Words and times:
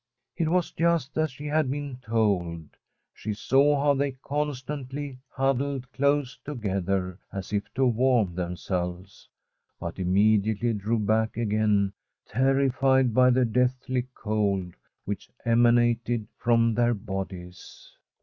It 0.35 0.49
was 0.49 0.71
just 0.71 1.15
as 1.15 1.29
she 1.29 1.45
had 1.45 1.69
been 1.69 1.97
told. 1.97 2.69
She 3.13 3.35
saw 3.35 3.75
how 3.79 3.83
I224J 3.89 3.89
OU 3.89 3.91
AGNETE 3.93 3.99
they 3.99 4.17
constantly 4.23 5.19
huddled 5.29 5.91
close 5.91 6.39
together, 6.43 7.19
as 7.31 7.53
if 7.53 7.71
to 7.75 7.85
warm 7.85 8.33
themselves, 8.33 9.29
but 9.79 9.99
immediately 9.99 10.73
drew 10.73 10.97
back 10.97 11.37
again, 11.37 11.93
terrified 12.27 13.13
by 13.13 13.29
the 13.29 13.45
deathly 13.45 14.07
cold 14.15 14.73
which 15.05 15.29
ema 15.45 15.69
nated 15.69 16.25
from 16.35 16.73
their 16.73 16.95
bodies. 16.95 17.95